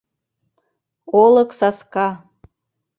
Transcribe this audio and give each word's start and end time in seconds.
Олык 1.23 1.49
саска— 1.59 2.07